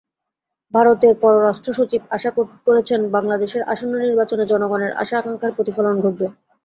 [0.73, 6.25] ভারতের পররাষ্ট্রসচিব আশা প্রকাশ করেছেন বাংলাদেশের আসন্ন নির্বাচনে জনগণের আশা-আকাঙ্ক্ষার প্রতিফলন ঘটবে।